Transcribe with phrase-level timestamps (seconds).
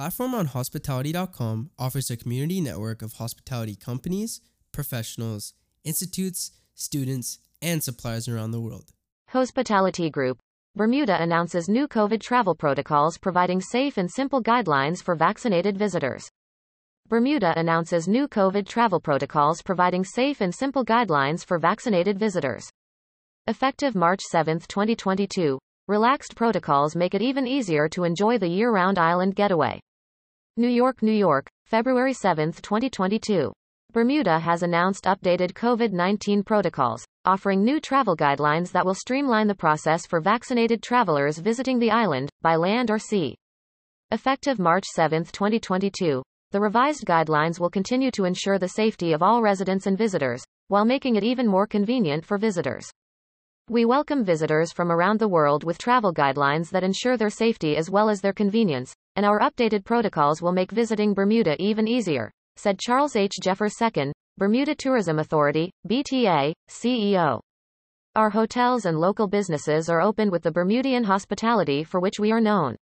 [0.00, 4.40] Platform on Hospitality.com offers a community network of hospitality companies,
[4.72, 5.52] professionals,
[5.84, 8.92] institutes, students, and suppliers around the world.
[9.28, 10.38] Hospitality Group.
[10.74, 16.30] Bermuda announces new COVID travel protocols providing safe and simple guidelines for vaccinated visitors.
[17.06, 22.70] Bermuda announces new COVID travel protocols providing safe and simple guidelines for vaccinated visitors.
[23.46, 25.58] Effective March 7, 2022,
[25.88, 29.78] relaxed protocols make it even easier to enjoy the year round island getaway.
[30.60, 33.50] New York, New York, February 7, 2022.
[33.94, 39.54] Bermuda has announced updated COVID 19 protocols, offering new travel guidelines that will streamline the
[39.54, 43.34] process for vaccinated travelers visiting the island, by land or sea.
[44.10, 49.40] Effective March 7, 2022, the revised guidelines will continue to ensure the safety of all
[49.40, 52.86] residents and visitors, while making it even more convenient for visitors.
[53.70, 57.88] We welcome visitors from around the world with travel guidelines that ensure their safety as
[57.88, 62.80] well as their convenience, and our updated protocols will make visiting Bermuda even easier, said
[62.80, 63.34] Charles H.
[63.40, 67.38] Jeffers II, Bermuda Tourism Authority, BTA, CEO.
[68.16, 72.40] Our hotels and local businesses are open with the Bermudian hospitality for which we are
[72.40, 72.74] known.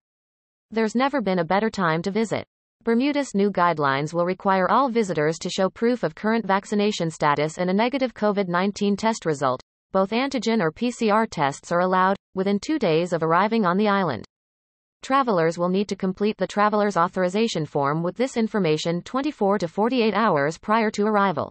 [0.70, 2.46] There's never been a better time to visit.
[2.82, 7.68] Bermuda's new guidelines will require all visitors to show proof of current vaccination status and
[7.68, 9.60] a negative COVID 19 test result.
[9.90, 14.26] Both antigen or PCR tests are allowed, within two days of arriving on the island.
[15.00, 20.12] Travelers will need to complete the traveler's authorization form with this information 24 to 48
[20.12, 21.50] hours prior to arrival.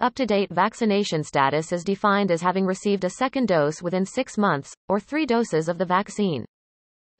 [0.00, 4.36] Up to date vaccination status is defined as having received a second dose within six
[4.36, 6.44] months, or three doses of the vaccine.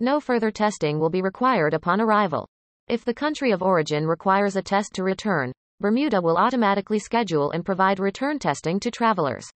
[0.00, 2.48] No further testing will be required upon arrival.
[2.88, 7.64] If the country of origin requires a test to return, Bermuda will automatically schedule and
[7.64, 9.48] provide return testing to travelers.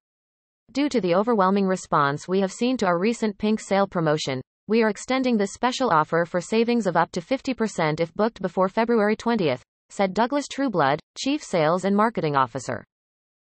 [0.77, 4.83] Due to the overwhelming response we have seen to our recent pink sale promotion, we
[4.83, 9.17] are extending this special offer for savings of up to 50% if booked before February
[9.17, 12.85] 20th, said Douglas Trueblood, Chief Sales and Marketing Officer.